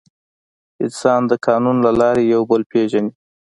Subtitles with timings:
[0.83, 3.11] انسان د قانون له لارې یو بل پېژني.